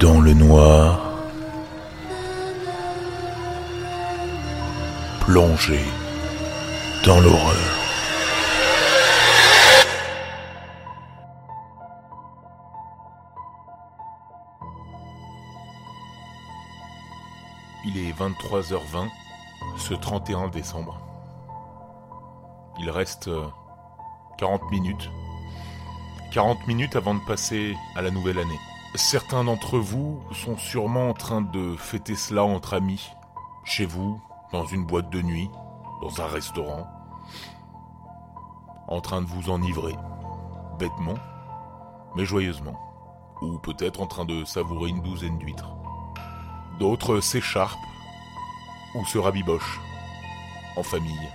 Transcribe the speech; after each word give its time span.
dans 0.00 0.20
le 0.20 0.32
noir, 0.32 1.00
plongé 5.20 5.80
dans 7.04 7.18
l'horreur. 7.20 7.56
Il 17.84 17.96
est 17.98 18.12
23h20 18.12 19.08
ce 19.78 19.94
31 19.94 20.48
décembre. 20.48 21.00
Il 22.78 22.90
reste 22.90 23.30
40 24.38 24.62
euh, 24.62 24.64
minutes. 24.70 25.10
40 26.32 26.66
minutes 26.68 26.94
avant 26.94 27.14
de 27.14 27.24
passer 27.26 27.74
à 27.96 28.02
la 28.02 28.10
nouvelle 28.10 28.38
année. 28.38 28.60
Certains 28.94 29.44
d'entre 29.44 29.78
vous 29.78 30.20
sont 30.32 30.56
sûrement 30.56 31.10
en 31.10 31.14
train 31.14 31.42
de 31.42 31.76
fêter 31.76 32.14
cela 32.14 32.44
entre 32.44 32.74
amis, 32.74 33.10
chez 33.64 33.84
vous, 33.84 34.20
dans 34.50 34.64
une 34.64 34.86
boîte 34.86 35.10
de 35.10 35.20
nuit, 35.20 35.50
dans 36.00 36.22
un 36.22 36.26
restaurant, 36.26 36.86
en 38.88 39.00
train 39.00 39.20
de 39.20 39.26
vous 39.26 39.50
enivrer, 39.50 39.94
bêtement, 40.78 41.14
mais 42.16 42.24
joyeusement, 42.24 42.78
ou 43.42 43.58
peut-être 43.58 44.00
en 44.00 44.06
train 44.06 44.24
de 44.24 44.44
savourer 44.44 44.88
une 44.88 45.02
douzaine 45.02 45.38
d'huîtres. 45.38 45.76
D'autres 46.78 47.20
s'écharpent 47.20 47.78
ou 48.94 49.04
se 49.04 49.18
rabibochent, 49.18 49.80
en 50.76 50.82
famille. 50.82 51.28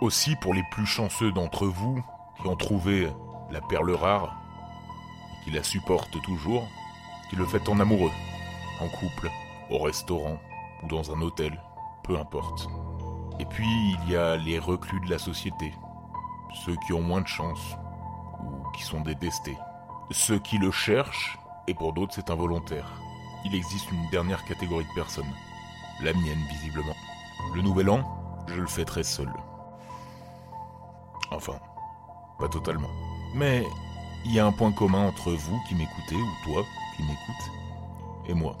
Aussi 0.00 0.34
pour 0.36 0.52
les 0.52 0.64
plus 0.72 0.86
chanceux 0.86 1.30
d'entre 1.30 1.66
vous 1.66 2.02
qui 2.40 2.48
ont 2.48 2.56
trouvé 2.56 3.08
la 3.50 3.60
perle 3.60 3.92
rare, 3.92 4.36
qui 5.46 5.52
la 5.52 5.62
supporte 5.62 6.20
toujours, 6.22 6.66
qui 7.30 7.36
le 7.36 7.46
fait 7.46 7.68
en 7.68 7.78
amoureux, 7.78 8.10
en 8.80 8.88
couple, 8.88 9.30
au 9.70 9.78
restaurant 9.78 10.38
ou 10.82 10.88
dans 10.88 11.12
un 11.12 11.22
hôtel, 11.22 11.62
peu 12.02 12.18
importe. 12.18 12.68
Et 13.38 13.44
puis 13.44 13.68
il 13.68 14.10
y 14.10 14.16
a 14.16 14.36
les 14.36 14.58
reclus 14.58 15.00
de 15.02 15.10
la 15.10 15.18
société, 15.18 15.72
ceux 16.64 16.74
qui 16.84 16.92
ont 16.92 17.00
moins 17.00 17.20
de 17.20 17.28
chance 17.28 17.76
ou 18.40 18.70
qui 18.72 18.82
sont 18.82 19.02
détestés, 19.02 19.56
ceux 20.10 20.40
qui 20.40 20.58
le 20.58 20.72
cherchent 20.72 21.38
et 21.68 21.74
pour 21.74 21.92
d'autres 21.92 22.14
c'est 22.14 22.30
involontaire. 22.30 22.90
Il 23.44 23.54
existe 23.54 23.92
une 23.92 24.10
dernière 24.10 24.44
catégorie 24.46 24.84
de 24.84 24.94
personnes, 25.00 25.32
la 26.02 26.12
mienne 26.12 26.44
visiblement. 26.50 26.96
Le 27.54 27.62
nouvel 27.62 27.88
an, 27.88 28.02
je 28.48 28.60
le 28.60 28.66
fêterai 28.66 29.04
seul. 29.04 29.32
Enfin, 31.30 31.60
pas 32.40 32.48
totalement. 32.48 32.90
Mais 33.36 33.64
il 34.26 34.34
y 34.34 34.40
a 34.40 34.46
un 34.46 34.50
point 34.50 34.72
commun 34.72 35.06
entre 35.06 35.30
vous 35.30 35.60
qui 35.68 35.76
m'écoutez, 35.76 36.16
ou 36.16 36.44
toi 36.44 36.64
qui 36.96 37.02
m'écoutes, 37.04 37.52
et 38.26 38.34
moi. 38.34 38.58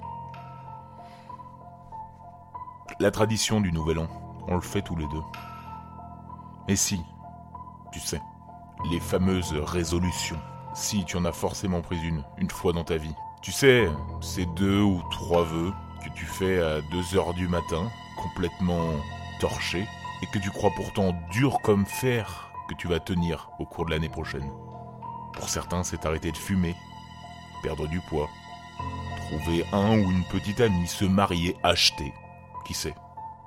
La 3.00 3.10
tradition 3.10 3.60
du 3.60 3.72
Nouvel 3.72 3.98
An, 3.98 4.06
on 4.46 4.54
le 4.54 4.60
fait 4.60 4.82
tous 4.82 4.94
les 4.94 5.08
deux. 5.08 5.22
Mais 6.68 6.76
si, 6.76 7.00
tu 7.90 7.98
sais, 7.98 8.20
les 8.92 9.00
fameuses 9.00 9.54
résolutions, 9.54 10.38
si 10.72 11.04
tu 11.04 11.16
en 11.16 11.24
as 11.24 11.32
forcément 11.32 11.80
pris 11.82 12.00
une, 12.00 12.22
une 12.38 12.50
fois 12.50 12.72
dans 12.72 12.84
ta 12.84 12.96
vie. 12.96 13.14
Tu 13.42 13.50
sais, 13.50 13.88
ces 14.20 14.46
deux 14.46 14.82
ou 14.82 15.02
trois 15.10 15.42
vœux 15.42 15.72
que 16.04 16.10
tu 16.10 16.26
fais 16.26 16.62
à 16.62 16.80
2 16.80 17.16
heures 17.16 17.34
du 17.34 17.48
matin, 17.48 17.90
complètement 18.16 18.92
torché, 19.40 19.84
et 20.22 20.26
que 20.26 20.38
tu 20.38 20.50
crois 20.50 20.70
pourtant 20.76 21.12
dur 21.32 21.58
comme 21.62 21.86
fer 21.86 22.50
que 22.68 22.74
tu 22.74 22.86
vas 22.86 23.00
tenir 23.00 23.50
au 23.58 23.66
cours 23.66 23.84
de 23.84 23.90
l'année 23.90 24.08
prochaine. 24.08 24.48
Pour 25.36 25.48
certains, 25.48 25.84
c'est 25.84 26.06
arrêter 26.06 26.32
de 26.32 26.36
fumer, 26.36 26.74
perdre 27.62 27.86
du 27.86 28.00
poids, 28.00 28.28
trouver 29.28 29.64
un 29.72 29.98
ou 29.98 30.10
une 30.10 30.24
petite 30.24 30.60
amie, 30.60 30.86
se 30.86 31.04
marier, 31.04 31.56
acheter. 31.62 32.12
Qui 32.64 32.74
sait 32.74 32.94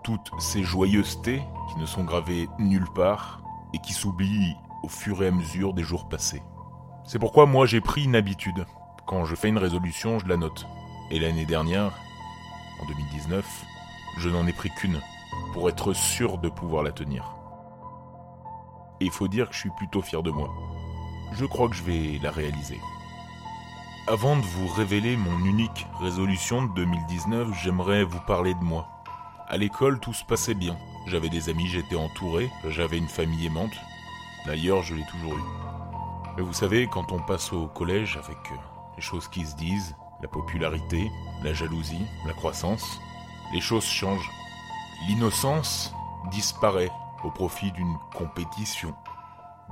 Toutes 0.03 0.31
ces 0.39 0.63
joyeusetés 0.63 1.41
qui 1.69 1.79
ne 1.79 1.85
sont 1.85 2.03
gravées 2.03 2.47
nulle 2.59 2.87
part 2.95 3.41
et 3.73 3.79
qui 3.79 3.93
s'oublient 3.93 4.55
au 4.83 4.87
fur 4.87 5.23
et 5.23 5.27
à 5.27 5.31
mesure 5.31 5.73
des 5.73 5.83
jours 5.83 6.07
passés. 6.07 6.43
C'est 7.05 7.19
pourquoi 7.19 7.45
moi 7.45 7.65
j'ai 7.65 7.81
pris 7.81 8.03
une 8.03 8.15
habitude. 8.15 8.65
Quand 9.07 9.25
je 9.25 9.35
fais 9.35 9.49
une 9.49 9.57
résolution, 9.57 10.19
je 10.19 10.27
la 10.27 10.37
note. 10.37 10.67
Et 11.09 11.19
l'année 11.19 11.45
dernière, 11.45 11.91
en 12.81 12.85
2019, 12.85 13.45
je 14.17 14.29
n'en 14.29 14.45
ai 14.47 14.53
pris 14.53 14.69
qu'une, 14.69 15.01
pour 15.53 15.69
être 15.69 15.93
sûr 15.93 16.37
de 16.37 16.49
pouvoir 16.49 16.83
la 16.83 16.91
tenir. 16.91 17.35
Et 19.01 19.05
il 19.05 19.11
faut 19.11 19.27
dire 19.27 19.49
que 19.49 19.55
je 19.55 19.61
suis 19.61 19.71
plutôt 19.71 20.01
fier 20.01 20.21
de 20.21 20.29
moi 20.31 20.49
je 21.31 21.45
crois 21.45 21.69
que 21.69 21.75
je 21.75 21.83
vais 21.83 22.19
la 22.21 22.31
réaliser. 22.31 22.79
Avant 24.07 24.35
de 24.35 24.41
vous 24.41 24.67
révéler 24.67 25.15
mon 25.15 25.45
unique 25.45 25.85
résolution 25.99 26.63
de 26.63 26.73
2019, 26.73 27.49
j'aimerais 27.61 28.03
vous 28.03 28.19
parler 28.21 28.53
de 28.55 28.63
moi. 28.63 28.87
À 29.47 29.57
l'école, 29.57 29.99
tout 29.99 30.13
se 30.13 30.25
passait 30.25 30.55
bien. 30.55 30.77
J'avais 31.05 31.29
des 31.29 31.49
amis, 31.49 31.67
j'étais 31.67 31.95
entouré, 31.95 32.49
j'avais 32.67 32.97
une 32.97 33.07
famille 33.07 33.45
aimante. 33.45 33.75
D'ailleurs, 34.45 34.81
je 34.83 34.95
l'ai 34.95 35.05
toujours 35.05 35.37
eu. 35.37 35.41
Mais 36.35 36.43
vous 36.43 36.53
savez, 36.53 36.87
quand 36.87 37.11
on 37.11 37.19
passe 37.19 37.53
au 37.53 37.67
collège 37.67 38.17
avec 38.17 38.37
euh, 38.51 38.55
les 38.95 39.01
choses 39.01 39.27
qui 39.27 39.45
se 39.45 39.55
disent, 39.55 39.95
la 40.21 40.27
popularité, 40.27 41.11
la 41.43 41.53
jalousie, 41.53 42.05
la 42.25 42.33
croissance, 42.33 42.99
les 43.53 43.61
choses 43.61 43.85
changent. 43.85 44.31
L'innocence 45.07 45.93
disparaît 46.31 46.91
au 47.23 47.31
profit 47.31 47.71
d'une 47.71 47.95
compétition. 48.15 48.93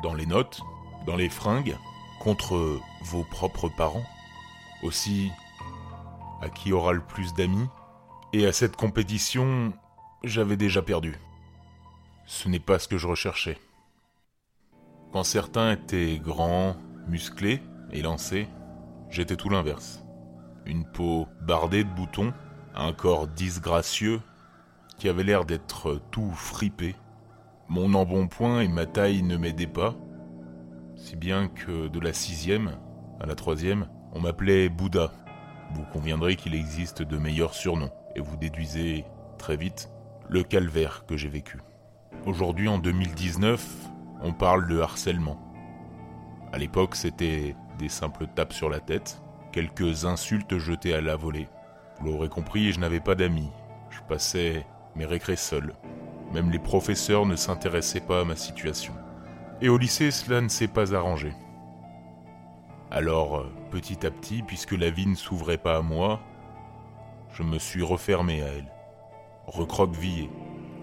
Dans 0.01 0.13
les 0.13 0.25
notes, 0.25 0.61
dans 1.07 1.15
les 1.15 1.29
fringues 1.29 1.77
contre 2.19 2.79
vos 3.01 3.23
propres 3.23 3.69
parents 3.69 4.05
Aussi, 4.83 5.31
à 6.41 6.49
qui 6.49 6.73
aura 6.73 6.93
le 6.93 7.01
plus 7.01 7.33
d'amis 7.33 7.67
Et 8.33 8.45
à 8.45 8.51
cette 8.51 8.75
compétition, 8.75 9.73
j'avais 10.23 10.57
déjà 10.57 10.83
perdu. 10.83 11.15
Ce 12.25 12.49
n'est 12.49 12.59
pas 12.59 12.77
ce 12.77 12.87
que 12.87 12.97
je 12.97 13.07
recherchais. 13.07 13.57
Quand 15.13 15.23
certains 15.23 15.71
étaient 15.71 16.19
grands, 16.19 16.75
musclés 17.07 17.61
et 17.91 18.01
lancés, 18.01 18.49
j'étais 19.09 19.37
tout 19.37 19.49
l'inverse. 19.49 20.03
Une 20.65 20.85
peau 20.85 21.27
bardée 21.41 21.85
de 21.85 21.89
boutons, 21.89 22.33
un 22.75 22.91
corps 22.91 23.27
disgracieux 23.27 24.21
qui 24.97 25.07
avait 25.07 25.23
l'air 25.23 25.45
d'être 25.45 26.01
tout 26.11 26.31
fripé. 26.31 26.95
Mon 27.69 27.93
embonpoint 27.93 28.59
et 28.59 28.67
ma 28.67 28.85
taille 28.85 29.23
ne 29.23 29.37
m'aidaient 29.37 29.67
pas, 29.67 29.95
si 30.97 31.15
bien 31.15 31.47
que 31.47 31.87
de 31.87 31.99
la 31.99 32.11
sixième 32.11 32.75
à 33.19 33.25
la 33.25 33.35
troisième, 33.35 33.87
on 34.13 34.19
m'appelait 34.19 34.67
Bouddha. 34.67 35.11
Vous 35.73 35.83
conviendrez 35.93 36.35
qu'il 36.35 36.55
existe 36.55 37.03
de 37.03 37.17
meilleurs 37.17 37.53
surnoms, 37.53 37.91
et 38.15 38.19
vous 38.19 38.35
déduisez 38.35 39.05
très 39.37 39.57
vite 39.57 39.89
le 40.27 40.43
calvaire 40.43 41.05
que 41.05 41.15
j'ai 41.15 41.29
vécu. 41.29 41.59
Aujourd'hui, 42.25 42.67
en 42.67 42.79
2019, 42.79 43.63
on 44.21 44.33
parle 44.33 44.67
de 44.67 44.79
harcèlement. 44.79 45.39
À 46.51 46.57
l'époque, 46.57 46.95
c'était 46.95 47.55
des 47.77 47.89
simples 47.89 48.27
tapes 48.35 48.53
sur 48.53 48.69
la 48.69 48.79
tête, 48.79 49.21
quelques 49.51 50.05
insultes 50.05 50.57
jetées 50.57 50.93
à 50.93 51.01
la 51.01 51.15
volée. 51.15 51.47
Vous 51.99 52.07
l'aurez 52.07 52.29
compris, 52.29 52.71
je 52.71 52.79
n'avais 52.79 52.99
pas 52.99 53.15
d'amis. 53.15 53.51
Je 53.89 53.99
passais 54.07 54.65
mes 54.95 55.05
récrés 55.05 55.35
seul. 55.35 55.73
Même 56.33 56.51
les 56.51 56.59
professeurs 56.59 57.25
ne 57.25 57.35
s'intéressaient 57.35 58.01
pas 58.01 58.21
à 58.21 58.25
ma 58.25 58.35
situation. 58.35 58.93
Et 59.59 59.69
au 59.69 59.77
lycée, 59.77 60.11
cela 60.11 60.41
ne 60.41 60.49
s'est 60.49 60.67
pas 60.67 60.93
arrangé. 60.93 61.33
Alors, 62.91 63.37
euh, 63.37 63.51
petit 63.71 64.05
à 64.05 64.11
petit, 64.11 64.43
puisque 64.43 64.73
la 64.73 64.91
vie 64.91 65.07
ne 65.07 65.15
s'ouvrait 65.15 65.57
pas 65.57 65.77
à 65.77 65.81
moi, 65.81 66.21
je 67.33 67.43
me 67.43 67.57
suis 67.57 67.81
refermé 67.81 68.43
à 68.43 68.47
elle, 68.47 68.71
recroquevillé. 69.47 70.29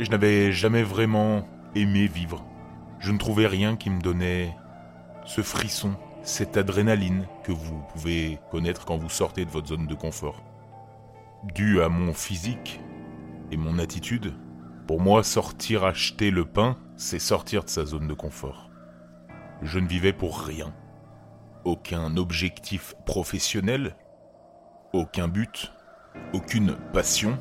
Je 0.00 0.10
n'avais 0.10 0.52
jamais 0.52 0.82
vraiment 0.82 1.46
aimé 1.76 2.06
vivre. 2.08 2.44
Je 2.98 3.12
ne 3.12 3.18
trouvais 3.18 3.46
rien 3.46 3.76
qui 3.76 3.90
me 3.90 4.00
donnait 4.00 4.54
ce 5.24 5.40
frisson, 5.40 5.94
cette 6.22 6.56
adrénaline 6.56 7.26
que 7.44 7.52
vous 7.52 7.80
pouvez 7.92 8.38
connaître 8.50 8.84
quand 8.84 8.96
vous 8.96 9.08
sortez 9.08 9.44
de 9.44 9.50
votre 9.50 9.68
zone 9.68 9.86
de 9.86 9.94
confort. 9.94 10.42
Dû 11.54 11.80
à 11.80 11.88
mon 11.88 12.12
physique 12.12 12.80
et 13.52 13.56
mon 13.56 13.78
attitude, 13.78 14.34
pour 14.86 15.00
moi, 15.00 15.22
sortir 15.22 15.84
acheter 15.84 16.30
le 16.30 16.44
pain, 16.44 16.76
c'est 16.96 17.18
sortir 17.18 17.64
de 17.64 17.70
sa 17.70 17.84
zone 17.86 18.08
de 18.08 18.14
confort. 18.14 18.70
Je 19.64 19.78
ne 19.78 19.88
vivais 19.88 20.12
pour 20.12 20.40
rien. 20.40 20.74
Aucun 21.64 22.18
objectif 22.18 22.94
professionnel, 23.06 23.96
aucun 24.92 25.26
but, 25.26 25.72
aucune 26.34 26.76
passion. 26.92 27.38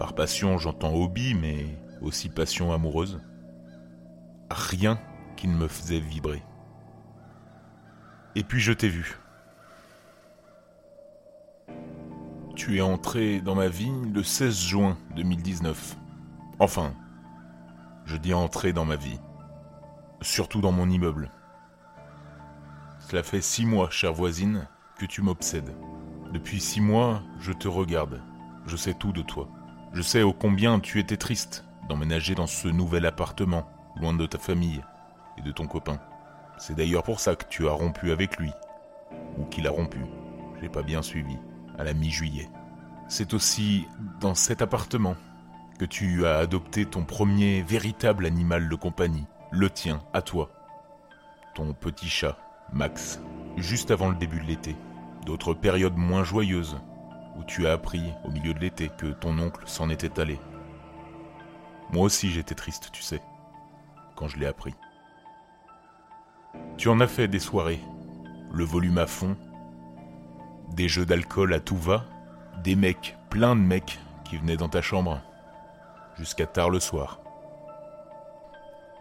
Par 0.00 0.16
passion, 0.16 0.58
j'entends 0.58 0.92
hobby, 0.92 1.34
mais 1.34 1.64
aussi 2.02 2.28
passion 2.28 2.72
amoureuse. 2.72 3.20
Rien 4.50 4.98
qui 5.36 5.46
ne 5.46 5.56
me 5.56 5.68
faisait 5.68 6.00
vibrer. 6.00 6.42
Et 8.34 8.42
puis 8.42 8.60
je 8.60 8.72
t'ai 8.72 8.88
vu. 8.88 9.16
Tu 12.56 12.78
es 12.78 12.80
entré 12.80 13.40
dans 13.40 13.54
ma 13.54 13.68
vie 13.68 13.92
le 14.12 14.24
16 14.24 14.58
juin 14.58 14.98
2019. 15.14 15.96
Enfin, 16.58 16.92
je 18.04 18.16
dis 18.16 18.34
entrer 18.34 18.72
dans 18.72 18.84
ma 18.84 18.96
vie. 18.96 19.20
Surtout 20.22 20.60
dans 20.60 20.72
mon 20.72 20.90
immeuble. 20.90 21.30
Cela 23.08 23.22
fait 23.22 23.40
six 23.40 23.64
mois, 23.64 23.88
chère 23.88 24.12
voisine, 24.12 24.66
que 24.98 25.06
tu 25.06 25.22
m'obsèdes. 25.22 25.76
Depuis 26.32 26.58
six 26.58 26.80
mois, 26.80 27.22
je 27.38 27.52
te 27.52 27.68
regarde. 27.68 28.20
Je 28.66 28.74
sais 28.76 28.94
tout 28.94 29.12
de 29.12 29.22
toi. 29.22 29.48
Je 29.92 30.02
sais 30.02 30.24
ô 30.24 30.32
combien 30.32 30.80
tu 30.80 30.98
étais 30.98 31.16
triste 31.16 31.64
d'emménager 31.88 32.34
dans 32.34 32.48
ce 32.48 32.66
nouvel 32.66 33.06
appartement, 33.06 33.70
loin 33.94 34.12
de 34.12 34.26
ta 34.26 34.38
famille 34.38 34.82
et 35.38 35.42
de 35.42 35.52
ton 35.52 35.68
copain. 35.68 36.00
C'est 36.58 36.74
d'ailleurs 36.74 37.04
pour 37.04 37.20
ça 37.20 37.36
que 37.36 37.44
tu 37.48 37.68
as 37.68 37.72
rompu 37.72 38.10
avec 38.10 38.38
lui. 38.38 38.50
Ou 39.38 39.44
qu'il 39.44 39.68
a 39.68 39.70
rompu. 39.70 40.00
J'ai 40.60 40.68
pas 40.68 40.82
bien 40.82 41.00
suivi. 41.00 41.38
À 41.78 41.84
la 41.84 41.94
mi-juillet. 41.94 42.50
C'est 43.06 43.34
aussi 43.34 43.86
dans 44.18 44.34
cet 44.34 44.62
appartement 44.62 45.14
que 45.78 45.84
tu 45.84 46.26
as 46.26 46.38
adopté 46.38 46.86
ton 46.86 47.04
premier 47.04 47.62
véritable 47.62 48.26
animal 48.26 48.68
de 48.68 48.74
compagnie, 48.74 49.26
le 49.52 49.70
tien, 49.70 50.00
à 50.12 50.22
toi. 50.22 50.50
Ton 51.54 51.72
petit 51.72 52.08
chat, 52.08 52.36
Max, 52.72 53.20
juste 53.56 53.90
avant 53.90 54.08
le 54.08 54.16
début 54.16 54.40
de 54.40 54.46
l'été. 54.46 54.76
D'autres 55.24 55.54
périodes 55.54 55.96
moins 55.96 56.24
joyeuses, 56.24 56.76
où 57.36 57.44
tu 57.44 57.66
as 57.66 57.72
appris, 57.72 58.12
au 58.24 58.30
milieu 58.30 58.54
de 58.54 58.60
l'été, 58.60 58.90
que 58.96 59.06
ton 59.06 59.38
oncle 59.38 59.62
s'en 59.66 59.90
était 59.90 60.20
allé. 60.20 60.38
Moi 61.90 62.04
aussi 62.04 62.30
j'étais 62.30 62.54
triste, 62.54 62.90
tu 62.92 63.02
sais, 63.02 63.22
quand 64.16 64.28
je 64.28 64.38
l'ai 64.38 64.46
appris. 64.46 64.74
Tu 66.76 66.88
en 66.88 67.00
as 67.00 67.06
fait 67.06 67.28
des 67.28 67.38
soirées, 67.38 67.80
le 68.52 68.64
volume 68.64 68.98
à 68.98 69.06
fond, 69.06 69.36
des 70.72 70.88
jeux 70.88 71.06
d'alcool 71.06 71.54
à 71.54 71.60
tout 71.60 71.76
va, 71.76 72.04
des 72.62 72.74
mecs, 72.74 73.16
plein 73.30 73.54
de 73.54 73.60
mecs 73.60 73.98
qui 74.24 74.36
venaient 74.36 74.56
dans 74.56 74.68
ta 74.68 74.82
chambre, 74.82 75.20
jusqu'à 76.16 76.46
tard 76.46 76.70
le 76.70 76.80
soir. 76.80 77.20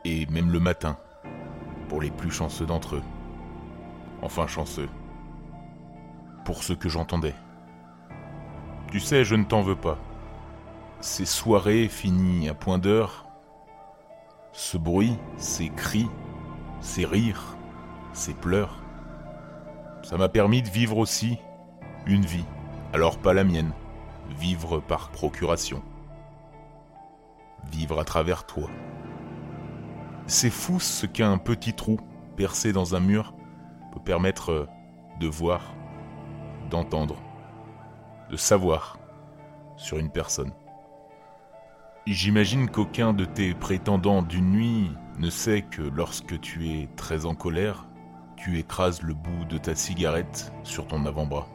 Et 0.03 0.27
même 0.27 0.51
le 0.51 0.59
matin, 0.59 0.97
pour 1.89 2.01
les 2.01 2.11
plus 2.11 2.31
chanceux 2.31 2.65
d'entre 2.65 2.95
eux. 2.95 3.03
Enfin 4.25 4.47
chanceux. 4.47 4.89
Pour 6.45 6.63
ceux 6.63 6.75
que 6.75 6.89
j'entendais. 6.89 7.35
Tu 8.89 8.99
sais, 8.99 9.23
je 9.23 9.35
ne 9.35 9.43
t'en 9.43 9.61
veux 9.61 9.75
pas. 9.75 9.99
Ces 10.99 11.25
soirées 11.25 11.87
finies 11.87 12.49
à 12.49 12.55
point 12.55 12.79
d'heure, 12.79 13.27
ce 14.51 14.77
bruit, 14.77 15.15
ces 15.37 15.69
cris, 15.69 16.07
ces 16.81 17.05
rires, 17.05 17.55
ces 18.13 18.33
pleurs, 18.33 18.81
ça 20.01 20.17
m'a 20.17 20.27
permis 20.27 20.63
de 20.63 20.69
vivre 20.69 20.97
aussi 20.97 21.37
une 22.07 22.25
vie, 22.25 22.45
alors 22.93 23.19
pas 23.19 23.33
la 23.33 23.43
mienne, 23.43 23.73
vivre 24.39 24.79
par 24.79 25.09
procuration. 25.09 25.83
Vivre 27.71 27.99
à 27.99 28.05
travers 28.05 28.47
toi. 28.47 28.69
C'est 30.25 30.49
fou 30.49 30.79
ce 30.79 31.05
qu'un 31.05 31.37
petit 31.37 31.73
trou 31.73 31.99
percé 32.35 32.73
dans 32.73 32.95
un 32.95 32.99
mur 32.99 33.34
permettre 33.99 34.67
de 35.19 35.27
voir, 35.27 35.73
d'entendre, 36.69 37.15
de 38.29 38.37
savoir 38.37 38.97
sur 39.77 39.97
une 39.97 40.09
personne. 40.09 40.53
J'imagine 42.05 42.69
qu'aucun 42.69 43.13
de 43.13 43.25
tes 43.25 43.53
prétendants 43.53 44.21
d'une 44.21 44.51
nuit 44.51 44.91
ne 45.17 45.29
sait 45.29 45.63
que 45.63 45.81
lorsque 45.81 46.39
tu 46.39 46.69
es 46.69 46.87
très 46.95 47.25
en 47.25 47.33
colère, 47.33 47.87
tu 48.35 48.59
écrases 48.59 49.01
le 49.01 49.13
bout 49.13 49.45
de 49.45 49.57
ta 49.57 49.73
cigarette 49.73 50.53
sur 50.63 50.87
ton 50.87 51.05
avant-bras. 51.05 51.47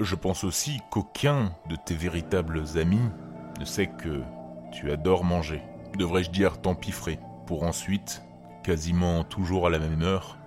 Je 0.00 0.14
pense 0.16 0.42
aussi 0.42 0.80
qu'aucun 0.90 1.52
de 1.68 1.76
tes 1.76 1.94
véritables 1.94 2.64
amis 2.76 3.08
ne 3.60 3.64
sait 3.64 3.86
que 3.86 4.22
tu 4.72 4.90
adores 4.90 5.22
manger, 5.22 5.62
devrais-je 5.96 6.30
dire 6.30 6.60
t'empiffrer, 6.60 7.20
pour 7.46 7.62
ensuite, 7.62 8.24
quasiment 8.62 9.24
toujours 9.24 9.66
à 9.66 9.70
la 9.70 9.78
même 9.78 10.02
heure, 10.02 10.38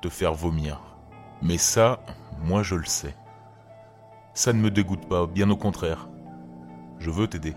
te 0.00 0.08
faire 0.08 0.34
vomir. 0.34 0.80
Mais 1.42 1.58
ça, 1.58 2.00
moi 2.42 2.62
je 2.62 2.74
le 2.74 2.84
sais. 2.84 3.14
Ça 4.34 4.52
ne 4.52 4.60
me 4.60 4.70
dégoûte 4.70 5.08
pas, 5.08 5.26
bien 5.26 5.50
au 5.50 5.56
contraire. 5.56 6.08
Je 6.98 7.10
veux 7.10 7.26
t'aider. 7.26 7.54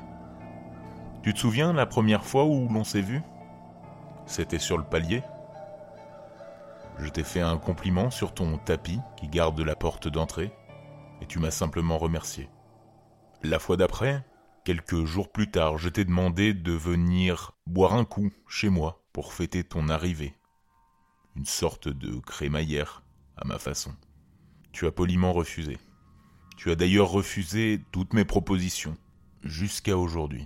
Tu 1.23 1.33
te 1.33 1.39
souviens 1.39 1.73
la 1.73 1.85
première 1.85 2.25
fois 2.25 2.45
où 2.45 2.67
l'on 2.67 2.83
s'est 2.83 3.01
vu? 3.01 3.21
C'était 4.25 4.59
sur 4.59 4.77
le 4.77 4.83
palier 4.83 5.23
Je 6.97 7.09
t'ai 7.09 7.23
fait 7.23 7.41
un 7.41 7.57
compliment 7.57 8.09
sur 8.09 8.33
ton 8.33 8.57
tapis 8.57 8.99
qui 9.17 9.27
garde 9.27 9.59
la 9.59 9.75
porte 9.75 10.07
d'entrée 10.07 10.51
et 11.21 11.25
tu 11.25 11.39
m'as 11.39 11.51
simplement 11.51 11.97
remercié. 11.97 12.49
La 13.43 13.59
fois 13.59 13.77
d'après, 13.77 14.23
quelques 14.63 15.05
jours 15.05 15.31
plus 15.31 15.49
tard, 15.49 15.77
je 15.77 15.89
t'ai 15.89 16.05
demandé 16.05 16.53
de 16.53 16.71
venir 16.71 17.53
boire 17.65 17.93
un 17.93 18.05
coup 18.05 18.31
chez 18.47 18.69
moi 18.69 19.00
pour 19.13 19.33
fêter 19.33 19.63
ton 19.63 19.89
arrivée. 19.89 20.33
Une 21.35 21.45
sorte 21.45 21.87
de 21.87 22.19
crémaillère 22.19 23.03
à 23.37 23.45
ma 23.45 23.57
façon. 23.57 23.93
Tu 24.71 24.85
as 24.87 24.91
poliment 24.91 25.33
refusé. 25.33 25.77
Tu 26.57 26.71
as 26.71 26.75
d'ailleurs 26.75 27.09
refusé 27.09 27.81
toutes 27.91 28.13
mes 28.13 28.25
propositions, 28.25 28.97
jusqu'à 29.43 29.97
aujourd'hui. 29.97 30.45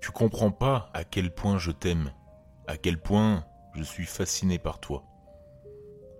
Tu 0.00 0.10
comprends 0.10 0.50
pas 0.50 0.90
à 0.94 1.04
quel 1.04 1.34
point 1.34 1.58
je 1.58 1.70
t'aime, 1.70 2.12
à 2.66 2.76
quel 2.76 3.00
point 3.00 3.44
je 3.74 3.82
suis 3.82 4.06
fasciné 4.06 4.58
par 4.58 4.80
toi. 4.80 5.04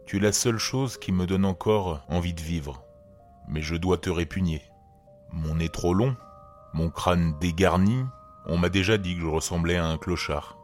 Tu 0.06 0.16
es 0.16 0.20
la 0.20 0.32
seule 0.32 0.58
chose 0.58 0.98
qui 0.98 1.12
me 1.12 1.26
donne 1.26 1.44
encore 1.44 2.04
envie 2.08 2.34
de 2.34 2.40
vivre, 2.40 2.84
mais 3.48 3.62
je 3.62 3.76
dois 3.76 3.98
te 3.98 4.10
répugner. 4.10 4.62
Mon 5.32 5.56
nez 5.56 5.68
trop 5.68 5.94
long, 5.94 6.16
mon 6.72 6.90
crâne 6.90 7.38
dégarni, 7.40 8.04
on 8.46 8.58
m'a 8.58 8.68
déjà 8.68 8.98
dit 8.98 9.14
que 9.14 9.22
je 9.22 9.26
ressemblais 9.26 9.76
à 9.76 9.86
un 9.86 9.98
clochard, 9.98 10.56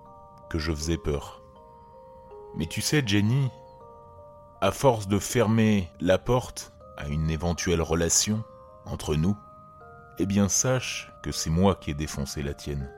que 0.48 0.58
je 0.58 0.72
faisais 0.72 0.96
peur. 0.96 1.42
Mais 2.56 2.66
tu 2.66 2.80
sais, 2.80 3.02
Jenny, 3.06 3.50
à 4.60 4.72
force 4.72 5.08
de 5.08 5.18
fermer 5.18 5.90
la 6.00 6.18
porte 6.18 6.72
à 6.96 7.08
une 7.08 7.30
éventuelle 7.30 7.82
relation 7.82 8.42
entre 8.86 9.14
nous, 9.14 9.36
eh 10.18 10.26
bien 10.26 10.48
sache 10.48 11.12
que 11.22 11.32
c'est 11.32 11.50
moi 11.50 11.74
qui 11.74 11.90
ai 11.90 11.94
défoncé 11.94 12.42
la 12.42 12.54
tienne, 12.54 12.90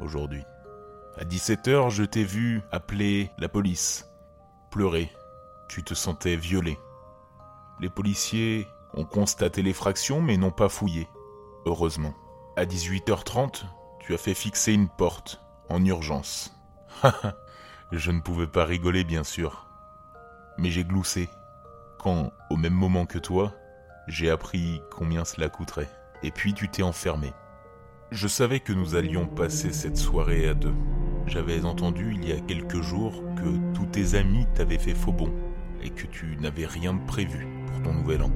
aujourd'hui. 0.00 0.42
À 1.16 1.24
17h, 1.24 1.90
je 1.90 2.02
t'ai 2.02 2.24
vu 2.24 2.62
appeler 2.72 3.30
la 3.38 3.48
police, 3.48 4.08
pleurer, 4.70 5.10
tu 5.68 5.84
te 5.84 5.94
sentais 5.94 6.36
violé. 6.36 6.78
Les 7.78 7.90
policiers 7.90 8.66
ont 8.94 9.04
constaté 9.04 9.62
l'effraction 9.62 10.20
mais 10.20 10.36
n'ont 10.36 10.50
pas 10.50 10.68
fouillé, 10.68 11.08
heureusement. 11.66 12.14
À 12.56 12.64
18h30, 12.64 13.62
tu 14.00 14.14
as 14.14 14.18
fait 14.18 14.34
fixer 14.34 14.72
une 14.72 14.88
porte, 14.88 15.40
en 15.68 15.84
urgence. 15.84 16.52
je 17.92 18.10
ne 18.10 18.20
pouvais 18.20 18.46
pas 18.46 18.64
rigoler 18.64 19.04
bien 19.04 19.24
sûr, 19.24 19.66
mais 20.58 20.70
j'ai 20.70 20.84
gloussé, 20.84 21.28
quand, 21.98 22.32
au 22.50 22.56
même 22.56 22.74
moment 22.74 23.06
que 23.06 23.18
toi, 23.18 23.54
j'ai 24.06 24.30
appris 24.30 24.82
combien 24.90 25.24
cela 25.24 25.48
coûterait. 25.48 25.90
Et 26.22 26.30
puis 26.30 26.54
tu 26.54 26.68
t'es 26.68 26.82
enfermé. 26.82 27.32
Je 28.10 28.28
savais 28.28 28.60
que 28.60 28.72
nous 28.72 28.96
allions 28.96 29.26
passer 29.26 29.72
cette 29.72 29.96
soirée 29.96 30.48
à 30.48 30.54
deux. 30.54 30.74
J'avais 31.26 31.64
entendu 31.64 32.12
il 32.14 32.28
y 32.28 32.32
a 32.32 32.40
quelques 32.40 32.80
jours 32.80 33.22
que 33.36 33.74
tous 33.74 33.86
tes 33.86 34.16
amis 34.16 34.46
t'avaient 34.54 34.78
fait 34.78 34.94
faux 34.94 35.12
bon 35.12 35.32
et 35.82 35.90
que 35.90 36.06
tu 36.06 36.36
n'avais 36.40 36.66
rien 36.66 36.96
prévu 36.96 37.46
pour 37.66 37.82
ton 37.82 37.94
nouvel 37.94 38.22
an. 38.22 38.32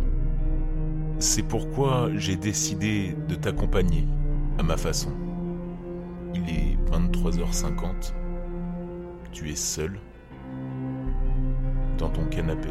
C'est 1.18 1.42
pourquoi 1.42 2.10
j'ai 2.14 2.36
décidé 2.36 3.16
de 3.28 3.34
t'accompagner 3.34 4.06
à 4.58 4.62
ma 4.62 4.76
façon. 4.76 5.12
Il 6.34 6.48
est 6.48 6.78
23h50. 6.90 8.23
Tu 9.34 9.50
es 9.50 9.56
seul 9.56 9.98
dans 11.98 12.08
ton 12.08 12.24
canapé 12.26 12.68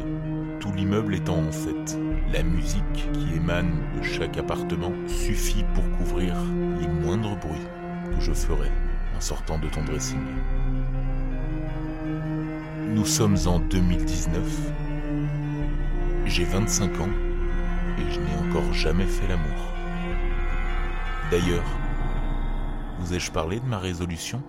tout 0.60 0.72
l'immeuble 0.72 1.14
étant 1.14 1.36
en 1.36 1.52
fait 1.52 1.98
la 2.32 2.42
musique 2.42 3.10
qui 3.12 3.36
émane 3.36 3.82
de 3.94 4.02
chaque 4.02 4.38
appartement 4.38 4.90
suffit 5.06 5.62
pour 5.74 5.84
couvrir 5.98 6.34
les 6.80 6.88
moindres 6.88 7.36
bruits 7.36 7.66
que 8.10 8.18
je 8.18 8.32
ferai 8.32 8.70
en 9.14 9.20
sortant 9.20 9.58
de 9.58 9.68
ton 9.68 9.84
dressing. 9.84 10.24
Nous 12.88 13.04
sommes 13.04 13.36
en 13.44 13.58
2019. 13.58 14.42
J'ai 16.24 16.44
25 16.44 17.00
ans 17.02 17.10
et 17.98 18.10
je 18.10 18.20
n'ai 18.20 18.48
encore 18.48 18.72
jamais 18.72 19.06
fait 19.06 19.28
l'amour. 19.28 19.74
D'ailleurs, 21.30 21.78
vous 23.00 23.12
ai-je 23.12 23.30
parlé 23.30 23.60
de 23.60 23.66
ma 23.66 23.78
résolution? 23.78 24.42